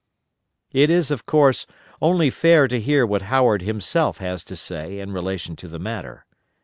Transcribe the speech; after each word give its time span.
It 0.71 0.89
is, 0.89 1.11
of 1.11 1.27
course, 1.27 1.67
only 2.01 2.31
fair 2.31 2.67
to 2.67 2.79
hear 2.79 3.05
what 3.05 3.21
Howard 3.21 3.61
himself 3.61 4.17
has 4.17 4.43
to 4.45 4.55
say 4.55 4.97
in 4.97 5.11
relation 5.13 5.55
to 5.57 5.67
this 5.67 5.79
matter. 5.79 6.25